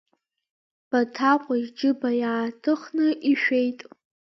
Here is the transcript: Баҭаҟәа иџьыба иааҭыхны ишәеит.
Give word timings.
Баҭаҟәа 0.89 1.55
иџьыба 1.63 2.09
иааҭыхны 2.21 3.07
ишәеит. 3.31 3.79